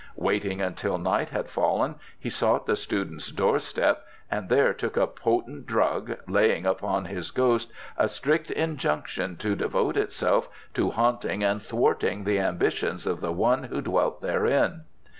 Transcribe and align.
Waiting 0.15 0.63
until 0.63 0.97
night 0.97 1.29
had 1.29 1.47
fallen 1.47 1.93
he 2.17 2.31
sought 2.31 2.65
the 2.65 2.75
student's 2.75 3.29
door 3.31 3.59
step 3.59 4.03
and 4.31 4.49
there 4.49 4.73
took 4.73 4.97
a 4.97 5.05
potent 5.05 5.67
drug, 5.67 6.17
laying 6.27 6.65
upon 6.65 7.05
his 7.05 7.29
ghost 7.29 7.71
a 7.99 8.09
strict 8.09 8.49
injunction 8.49 9.37
to 9.37 9.55
devote 9.55 9.97
itself 9.97 10.49
to 10.73 10.89
haunting 10.89 11.43
and 11.43 11.61
thwarting 11.61 12.23
the 12.23 12.39
ambitions 12.39 13.05
of 13.05 13.21
the 13.21 13.31
one 13.31 13.65
who 13.65 13.79
dwelt 13.79 14.23
within. 14.23 14.85